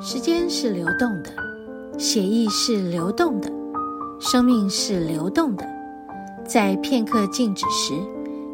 [0.00, 1.30] 时间是流动的，
[1.98, 3.50] 血液是流动的，
[4.20, 5.66] 生命是流动的。
[6.46, 7.94] 在片刻静止时，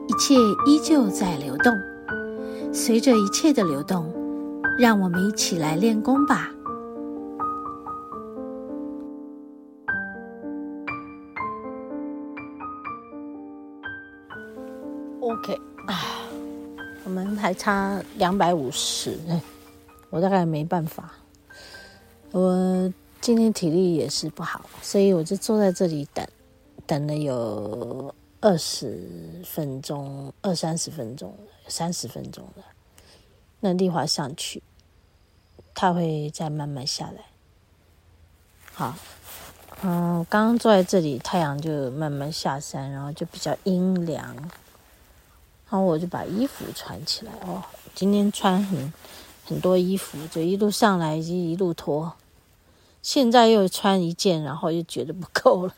[0.09, 0.35] 一切
[0.67, 1.73] 依旧在流动。
[2.73, 4.11] 随着一切的流动，
[4.79, 6.51] 让我们一起来练功吧。
[15.21, 15.55] OK
[15.87, 16.01] 啊，
[17.05, 19.19] 我们还差两百五十，
[20.09, 21.13] 我大概没办法。
[22.35, 26.27] 我今天体力也是不好，所以我就坐在这里等，
[26.85, 31.33] 等了有二十分钟，二三十分钟，
[31.69, 32.65] 三十分钟了。
[33.61, 34.61] 那丽华上去，
[35.77, 37.25] 他会再慢慢下来。
[38.73, 38.97] 好，
[39.85, 44.35] 嗯，刚刚坐在这里，太阳就慢慢下山，然后就比较阴凉。
[44.35, 47.63] 然后我就把衣服穿起来哦，
[47.95, 48.93] 今天穿很
[49.45, 52.13] 很多衣服，就一路上来就一路脱。
[53.05, 55.75] 现在又穿一件，然后又觉得不够了。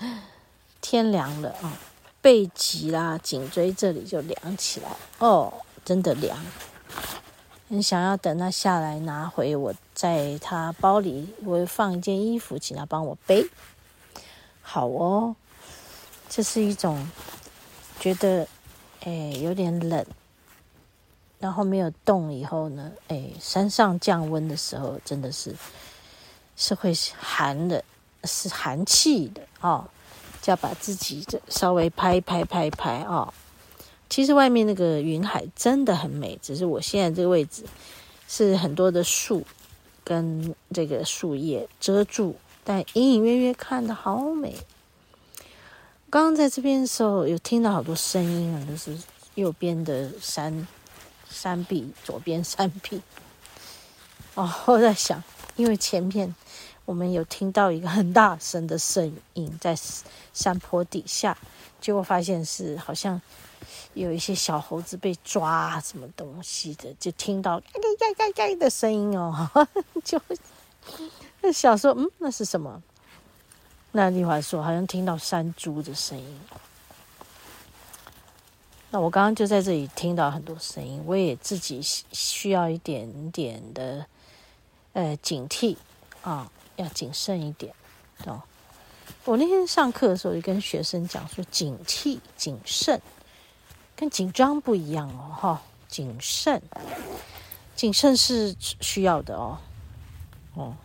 [0.82, 1.78] 天凉了啊，
[2.20, 5.52] 背脊啦、颈椎这里就凉起来哦，
[5.84, 6.36] 真的凉。
[7.68, 13.48] 很想要等他下来拿回我，在他包里，我放一件衣服，请他帮我背。
[14.60, 15.36] 好哦，
[16.28, 17.08] 这是一种
[18.00, 18.48] 觉得
[19.04, 20.04] 哎有点冷，
[21.38, 25.54] 然后没有动以后呢，哎山上降温的时候真的是。
[26.56, 27.84] 是会寒的，
[28.24, 29.86] 是寒气的哦，
[30.40, 33.32] 就要把自己这稍微拍拍拍拍哦。
[34.08, 37.64] 其实外面那个云海真的很美，只是我现在这个位置
[38.26, 39.44] 是很多的树
[40.02, 44.56] 跟这个树叶遮住，但隐隐约约看得好美。
[46.08, 48.96] 刚刚在这边的时候有听到好多声音啊，就是
[49.34, 50.66] 右边的山
[51.28, 53.02] 山壁，左边山壁。
[54.34, 55.22] 哦，我在想，
[55.56, 56.34] 因为前面。
[56.86, 59.76] 我们有听到一个很大声的声音在
[60.32, 61.36] 山坡底下，
[61.80, 63.20] 结果发现是好像
[63.94, 67.66] 有一些小猴子被抓什么东西的，就听到嘎
[67.98, 69.50] 嘎嘎嘎的声音哦，
[70.04, 70.20] 就
[71.52, 72.80] 小时候嗯，那是什么？
[73.90, 76.40] 那丽华说好像听到山猪的声音。
[78.90, 84.06] 那我刚刚就在这里听到很多声音，我也自己需要一点点的
[84.92, 85.76] 呃警惕
[86.22, 86.48] 啊。
[86.76, 87.74] 要谨慎一点，
[88.24, 88.42] 哦。
[89.24, 93.00] 我那天上课的时候就跟学生讲说，警惕、谨慎，
[93.94, 95.62] 跟紧张不一样哦，哈。
[95.88, 96.60] 谨慎，
[97.76, 99.58] 谨慎是需要的哦，
[100.54, 100.76] 哦，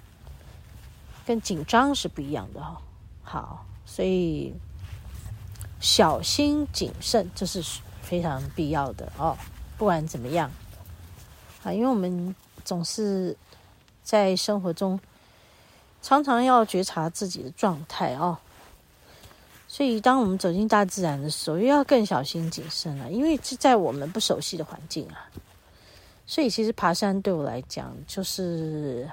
[1.25, 2.78] 跟紧张是不一样的哦。
[3.23, 4.53] 好，所以
[5.79, 7.63] 小心谨慎这是
[8.03, 9.35] 非常必要的哦。
[9.78, 10.52] 不管怎么样，
[11.63, 13.35] 啊，因为我们总是
[14.03, 15.00] 在生活中。
[16.01, 18.38] 常常要觉察自己的状态哦，
[19.67, 25.29] 所以当我们走进大自然的时候，又要更小心谨慎了，因为是在我们不熟悉的环境啊。
[26.25, 29.09] 所以其实爬山对我来讲就是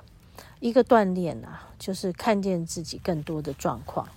[0.60, 4.08] 一个锻炼啊，就是看见自己更多的状况，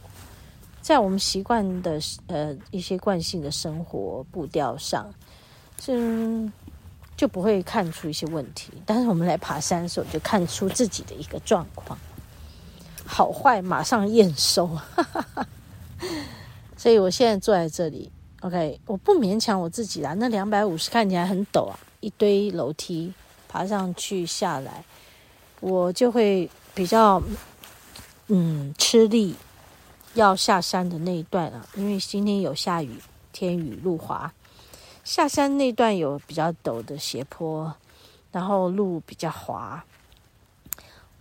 [0.82, 5.12] 在我们习惯的呃一些惯性的生活步调上，
[5.82, 6.50] 是
[7.18, 8.72] 就不会看出一些问题。
[8.86, 11.98] 但是我们来爬山的时候，就看出自己的一个状况。
[13.14, 15.46] 好坏马上验收，哈哈哈。
[16.78, 20.14] 所以我现在坐在这里，OK，我不勉强我自己啦。
[20.14, 23.14] 那两百五十看起来很陡啊，一堆楼梯
[23.50, 24.86] 爬上去下来，
[25.60, 27.22] 我就会比较
[28.28, 29.36] 嗯吃力。
[30.14, 32.98] 要下山的那一段啊，因为今天有下雨，
[33.34, 34.34] 天雨路滑，
[35.04, 37.74] 下山那段有比较陡的斜坡，
[38.32, 39.84] 然后路比较滑。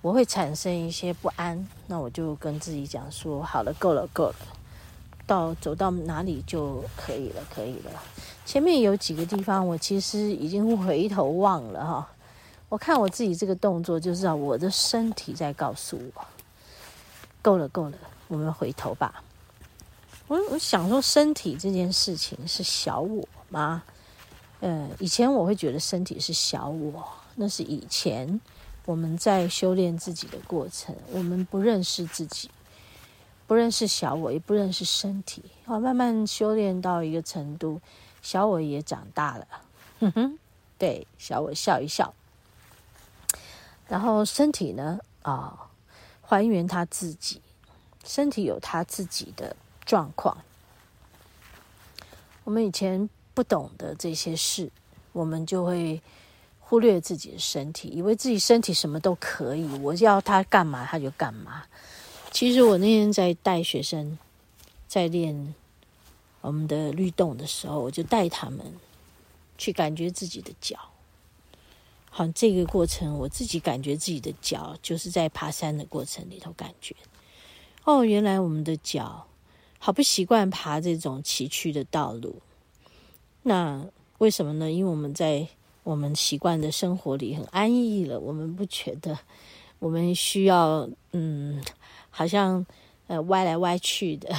[0.02, 4.34] 我会产生一些不安，那我就跟自己讲说：好了，够了，够了，
[5.26, 7.90] 到走到哪里就可以了，可以了。
[8.46, 12.08] 前面有几个地方，我其实已经回头望了哈。
[12.70, 16.24] 我看我自己这个动作，就知道我的身体在告诉我：
[17.42, 17.98] 够了，够了，
[18.28, 19.22] 我们回头吧。
[20.28, 23.82] 我我想说，身体这件事情是小我吗？
[24.60, 28.40] 呃，以前我会觉得身体是小我，那是以前。
[28.90, 32.50] 我们在修炼自己的过程，我们不认识自己，
[33.46, 35.44] 不认识小我，也不认识身体。
[35.64, 37.80] 好，慢慢修炼到一个程度，
[38.20, 39.46] 小我也长大了。
[40.00, 40.38] 哼哼，
[40.76, 42.12] 对，小我笑一笑。
[43.86, 44.98] 然后身体呢？
[45.22, 45.70] 啊、
[46.20, 47.40] 还原他自己，
[48.04, 49.54] 身体有他自己的
[49.84, 50.36] 状况。
[52.42, 54.72] 我们以前不懂得这些事，
[55.12, 56.02] 我们就会。
[56.70, 61.64] 忽略自己的身体，以为自己身体什么都可以，我要他干嘛他就干嘛。
[62.30, 64.16] 其实我那天在带学生
[64.86, 65.52] 在练
[66.40, 68.60] 我们的律动的时候，我就带他们
[69.58, 70.78] 去感觉自己的脚。
[72.08, 76.94] 好，这个过程我自己感觉自己的脚，就是在爬山的过程里头感觉。
[77.82, 79.26] 哦，原来我们的脚
[79.80, 82.40] 好不习惯爬这种崎岖的道路。
[83.42, 83.84] 那
[84.18, 84.70] 为什么呢？
[84.70, 85.48] 因为我们在
[85.90, 89.18] 我们习惯的生活里很安逸了，我们不觉得
[89.80, 91.60] 我们需要嗯，
[92.10, 92.64] 好像
[93.08, 94.32] 呃歪来歪去的，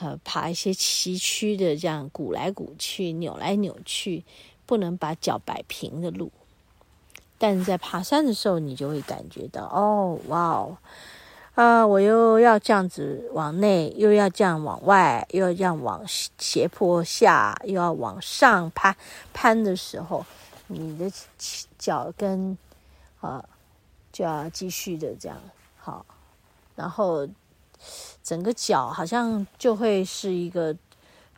[0.00, 4.24] 呃爬一些崎岖的这样鼓来鼓去、扭来扭去，
[4.66, 6.32] 不能把脚摆平的路。
[7.38, 10.76] 但在爬山的时候，你就会感觉到哦，哇哦。
[11.54, 11.86] 啊！
[11.86, 18.94] 我又要这样子往内，又要这样往外，又要这样往斜坡下，又要往上攀
[19.32, 20.26] 攀的时候，
[20.68, 21.10] 你的
[21.78, 22.56] 脚跟
[23.20, 23.44] 啊
[24.12, 25.38] 就要继续的这样
[25.78, 26.04] 好，
[26.74, 27.26] 然后
[28.22, 30.74] 整个脚好像就会是一个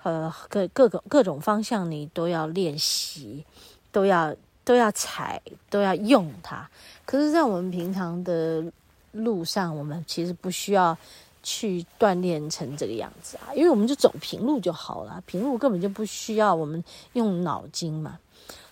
[0.02, 3.44] 呃各各个各种方向你都要练习，
[3.90, 4.34] 都要
[4.64, 6.68] 都要踩，都要用它。
[7.04, 8.64] 可是，在我们平常的
[9.12, 10.96] 路上，我们其实不需要
[11.42, 16.82] 去锻炼成这个样子啊，因为我们就走平路就好了，平路根本就不需要我们
[17.14, 18.18] 用脑筋嘛。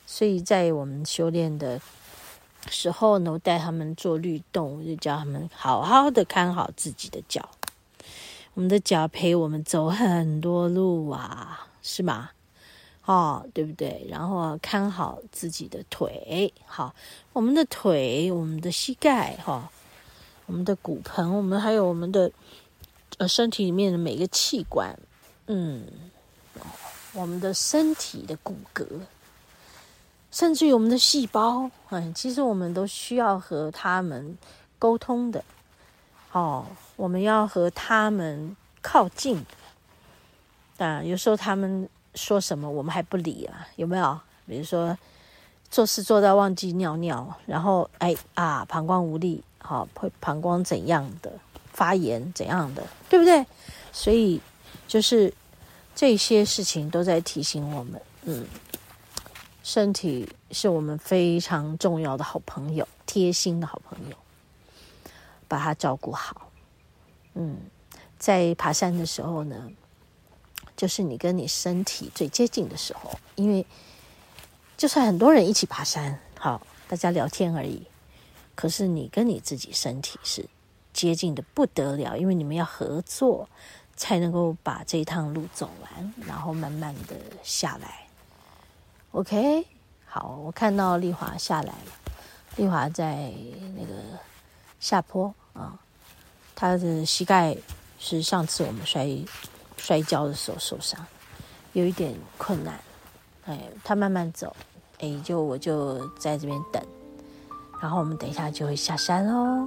[0.07, 1.81] 所以在我们修炼的
[2.71, 7.47] 时候呢，我带他们做律动，我就教他们好好的看好自己的脚。
[8.55, 12.31] 我们的脚陪我们走很多路啊，是吗？
[13.05, 14.07] 哦，对不对？
[14.09, 16.95] 然后看好自己的腿，好，
[17.33, 19.69] 我们的腿，我们的膝盖，哈、哦。
[20.47, 22.31] 我们的骨盆，我们还有我们的
[23.19, 24.97] 呃身体里面的每个器官，
[25.47, 25.85] 嗯，
[27.13, 28.87] 我们的身体的骨骼，
[30.31, 34.37] 甚至于我们的细胞，嗯，其实我们都需要和他们
[34.79, 35.43] 沟通的，
[36.33, 39.45] 哦，我们要和他们靠近，
[40.79, 44.19] 啊，有时候他们说什么我们还不理啊，有没有？
[44.47, 44.97] 比如说
[45.71, 49.43] 做事做到忘记尿尿，然后哎啊，膀胱无力。
[49.59, 51.33] 好，会膀胱怎样的
[51.73, 53.45] 发炎怎样的，对不对？
[53.91, 54.41] 所以
[54.87, 55.35] 就是
[55.93, 58.47] 这些事情都在提醒我们，嗯，
[59.67, 64.17] 身体是我们非常重要的好朋友，贴心的好朋友，
[65.49, 66.53] 把它照顾好。
[67.35, 67.57] 嗯，
[68.17, 69.69] 在爬山的时候呢，
[70.77, 73.67] 就是你跟你身体最接近的时候，因为
[74.77, 77.89] 就算很多人一起爬山，好，大家聊天而已。
[78.55, 80.49] 可是你跟你自己身体是
[80.93, 83.49] 接近的不得了，因为你们要合作，
[83.97, 88.06] 才能够把这一趟路走完，然后慢慢的下来。
[89.17, 89.67] OK，
[90.05, 91.93] 好，我看到丽华下来了，
[92.57, 93.33] 丽华在
[93.75, 93.95] 那个
[94.79, 95.73] 下坡啊，
[96.55, 97.57] 她的膝盖
[97.99, 99.09] 是上次我们摔
[99.79, 101.03] 摔跤的时候受伤，
[101.73, 102.79] 有一点困难，
[103.47, 104.55] 哎，她慢慢走，
[104.99, 106.83] 哎，就我就在这边等。
[107.81, 109.67] 然后我们等一下就会下山喽。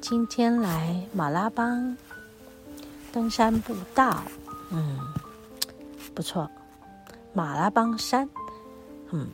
[0.00, 1.96] 今天来马拉邦
[3.10, 4.22] 登山步道，
[4.70, 5.00] 嗯，
[6.14, 6.48] 不错。
[7.34, 8.28] 马拉邦山，
[9.10, 9.28] 嗯，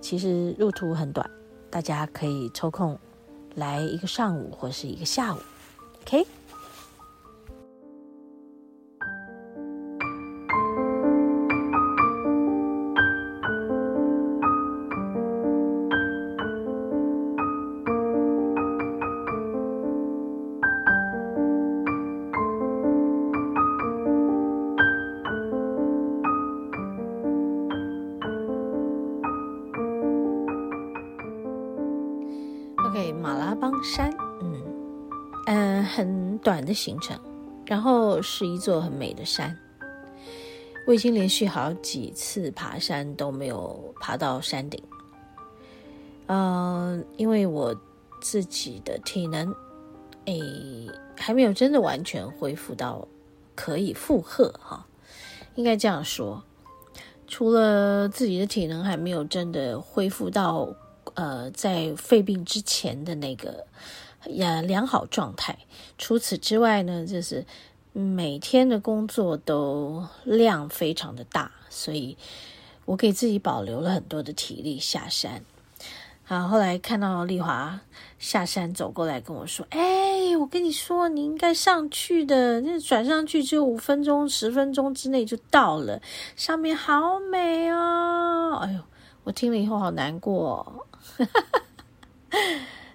[0.00, 1.28] 其实路途很短，
[1.70, 2.98] 大家可以抽空
[3.54, 5.38] 来一个上午或是一个下午
[6.02, 6.26] ，OK。
[36.44, 37.18] 短的行程，
[37.66, 39.58] 然后是一座很美的山。
[40.86, 44.80] 我已经连续好几次爬山都没有爬到山顶，
[46.26, 47.74] 嗯、因为我
[48.20, 49.50] 自己的体能，
[50.26, 50.34] 哎，
[51.16, 53.08] 还没有真的完全恢复到
[53.56, 54.86] 可以负荷哈，
[55.54, 56.44] 应该这样说。
[57.26, 60.68] 除了自己的体能还没有真的恢复到。
[61.16, 63.64] 呃，在肺病之前的那个
[64.30, 65.58] 呀良好状态。
[65.98, 67.44] 除此之外呢，就是
[67.92, 72.16] 每天的工作都量非常的大，所以
[72.84, 75.42] 我给自己保留了很多的体力下山。
[76.24, 77.80] 好，后来看到丽华
[78.18, 86.00] 下山走过来跟我说：“哎，我跟你说，你应该上去的，那转上去只有五分钟、十分钟之内就到了，
[86.34, 88.80] 上面好美哦！”哎呦。
[89.24, 90.84] 我听了以后好难过哦。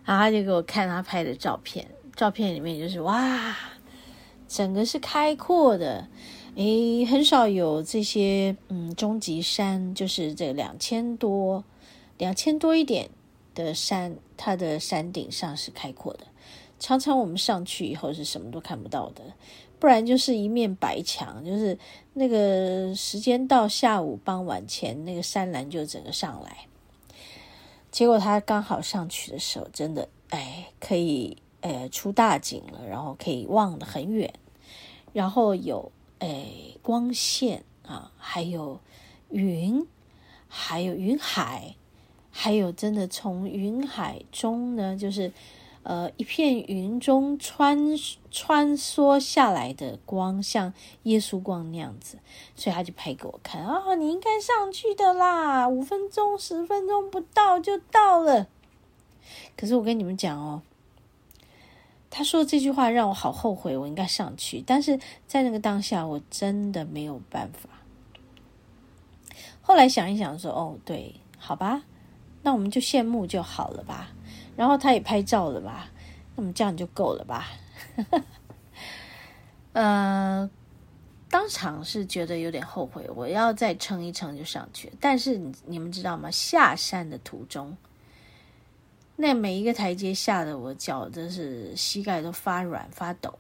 [0.10, 3.56] 然后他就给我看他拍的照片，照片里面就是哇，
[4.48, 6.08] 整个是开阔的，
[6.56, 11.64] 诶，很少有这些嗯中级山，就是这两千多、
[12.18, 13.08] 两千多一点
[13.54, 16.22] 的山，它的山顶上是开阔的。
[16.80, 19.22] 常常我们上去以后是什么都看不到的，
[19.78, 21.78] 不然就是一面白墙，就是
[22.14, 26.66] 那个时间到下午傍晚前，那个山峦就整个上来。
[28.00, 34.34] 结果他刚好上去的时候，真的哎，可以呃出大景了，然后可以望得很远，
[35.12, 36.48] 然后有哎
[36.82, 38.80] 光线啊，还有
[39.32, 39.86] 云，
[40.48, 41.76] 还有云海，
[42.32, 45.34] 还有真的从云海中呢，就是。
[45.84, 47.78] 呃，一片云中穿
[48.30, 52.20] 穿梭下来的光，像耶稣光那样子，
[52.56, 58.48] 所以他就拍给我看啊，你应该上去的啦，五分钟、十分钟不到就到了。
[59.56, 60.62] 可是我跟你们讲哦，
[62.10, 67.70] 他说这句话让我好后悔，我应该上去，但是在那个当下，我真的没有办法。
[69.62, 71.84] 后来想一想说，哦，对，好吧，
[72.44, 74.12] 那我们就羡慕就好了吧。
[74.60, 75.90] 然后他也拍照了吧，
[76.36, 77.48] 那么这样就够了吧？
[79.72, 80.50] 呃，
[81.30, 84.92] 当场是觉得有点后悔，我要再撑一撑就上去。
[85.00, 86.30] 但是你你们知道吗？
[86.30, 87.78] 下山的途中，
[89.16, 93.40] 那每一个台阶下的我脚真是膝盖都发软发抖。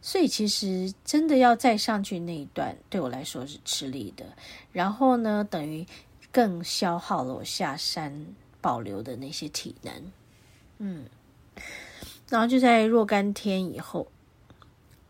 [0.00, 4.24] 所以其实真的要再上去那一段，对我来说是吃力的。
[4.72, 5.86] 然后呢，等于
[6.32, 8.34] 更消耗了我下山。
[8.66, 10.12] 保留的那些体能，
[10.78, 11.04] 嗯，
[12.28, 14.08] 然后就在若干天以后，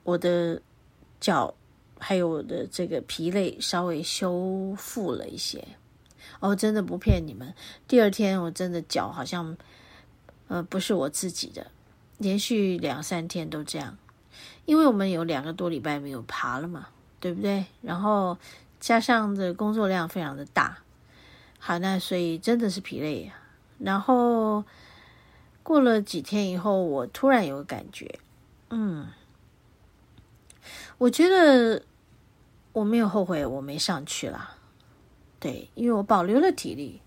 [0.02, 0.60] 我的
[1.18, 1.54] 脚
[1.98, 5.66] 还有我的这个疲累稍微修复了一些。
[6.40, 7.54] 哦，真的不骗你们，
[7.88, 9.56] 第二天我真的脚好像，
[10.48, 11.68] 呃，不是我自己的，
[12.18, 13.96] 连续两三天都这样，
[14.66, 16.88] 因为我们有两个多礼拜没有爬了嘛，
[17.20, 17.64] 对不对？
[17.80, 18.36] 然后
[18.78, 20.82] 加上的工作量非常的大，
[21.58, 23.32] 好，那所以真的是疲累呀。
[23.78, 24.64] 然后
[25.62, 28.18] 过了几天以后，我突然有个感觉，
[28.70, 29.08] 嗯，
[30.98, 31.82] 我觉得
[32.72, 34.56] 我没有后悔，我没上去啦，
[35.38, 37.00] 对，因为我保留了体力，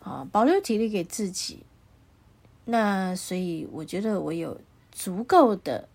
[0.00, 1.64] 啊，保留体力给自己，
[2.64, 4.60] 那所以我觉得我有
[4.90, 5.88] 足够的，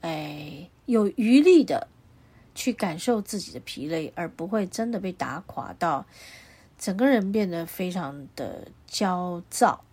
[0.00, 1.88] 哎，有余力的
[2.54, 6.06] 去感受自己的疲累，而不会真的被打垮到。
[6.82, 9.84] 整个人变得非常的焦躁，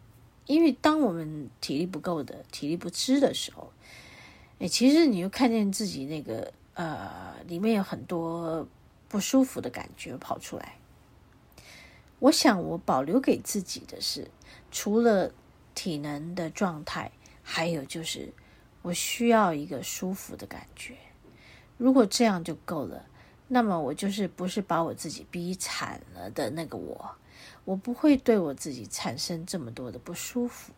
[0.48, 3.72] 因为当我们体力不够的、体力不支的时候，
[4.58, 8.68] 哎，其实你又看见自己那个呃，里面有很多
[9.08, 10.78] 不舒服的感觉跑出来。
[12.18, 14.28] 我想，我保留给自己的是，
[14.72, 15.32] 除了
[15.76, 17.12] 体能的状态，
[17.44, 18.34] 还有就是
[18.82, 20.96] 我需要一个舒服的感觉。
[21.78, 23.06] 如果这样就够了。
[23.52, 27.12] 那么我就是不是把我自己逼惨了的那个我，
[27.66, 30.72] 我不会对我自己产生这么多的不舒服。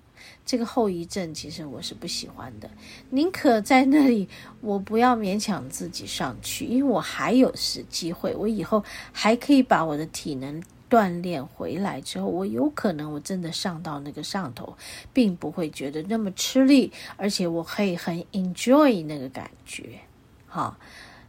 [0.46, 2.70] 这个后遗症其实我是不喜欢的，
[3.10, 4.30] 宁可在那里
[4.62, 14.78] 我不要勉强自己上去，因为我还有是机会，我以后还可以把我的体能锻炼回来之后，我有可能我真的上到那个上头，
[15.12, 20.00] 并不会觉得那么吃力，而且我可以很 enjoy 那个感觉，
[20.48, 20.78] 好。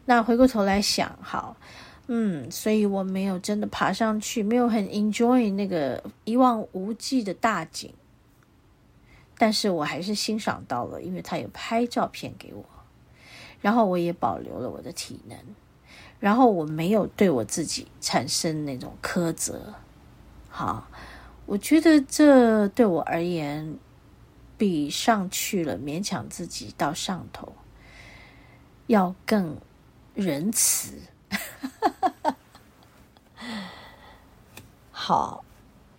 [0.05, 1.57] 那回过头来想，好，
[2.09, 7.93] 嗯，所以我没有真的爬上去，没有很 enjoy 那个一望无际的大景，
[9.39, 12.65] 但是我还是欣赏到了，因为他有拍照片给我，
[13.61, 15.39] 然后我也保留了我的体能，
[16.19, 19.73] 然后我没有对我自己产生那种苛责，
[20.49, 20.89] 好，
[21.47, 23.79] 我觉得这对我而言，
[24.59, 27.53] 比上去了勉强自己到上头
[28.89, 29.57] 要更。
[30.15, 30.99] 仁慈，
[34.91, 35.45] 好，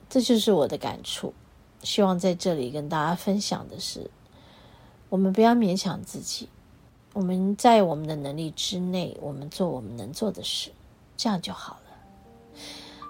[0.09, 1.33] 这就是我的感触。
[1.81, 4.09] 希望在这里跟大家分享的是，
[5.09, 6.47] 我们不要勉强自己，
[7.13, 10.71] 我们在我们的能力之内，我们做我们能做的事，
[11.17, 12.59] 这样就好了。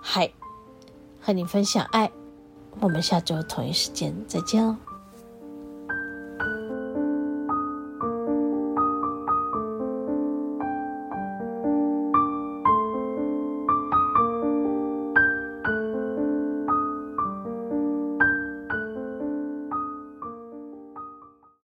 [0.02, 0.32] 嗨，
[1.22, 2.12] 和你分享爱，
[2.80, 4.78] 我们下周同一时间再见哦。